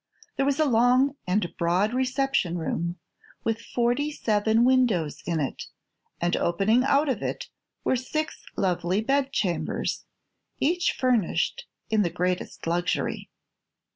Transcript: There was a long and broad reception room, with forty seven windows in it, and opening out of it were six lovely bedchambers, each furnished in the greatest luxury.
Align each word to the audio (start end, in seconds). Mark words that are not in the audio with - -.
There 0.35 0.47
was 0.47 0.59
a 0.59 0.65
long 0.65 1.15
and 1.27 1.55
broad 1.57 1.93
reception 1.93 2.57
room, 2.57 2.97
with 3.43 3.61
forty 3.61 4.09
seven 4.09 4.65
windows 4.65 5.21
in 5.27 5.39
it, 5.39 5.65
and 6.19 6.35
opening 6.35 6.83
out 6.83 7.07
of 7.07 7.21
it 7.21 7.49
were 7.83 7.95
six 7.95 8.43
lovely 8.57 9.01
bedchambers, 9.01 10.05
each 10.59 10.93
furnished 10.93 11.67
in 11.91 12.01
the 12.01 12.09
greatest 12.09 12.65
luxury. 12.65 13.29